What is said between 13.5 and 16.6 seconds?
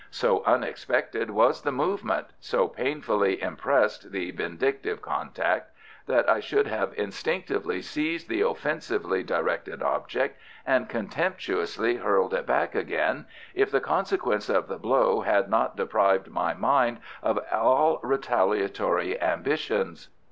if the consequence of the blow had not deprived my